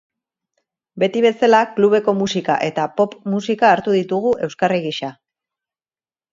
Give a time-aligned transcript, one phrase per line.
[1.03, 5.15] Beti bezala, klubeko musika eta pop musika hartu ditugu euskarri gisa.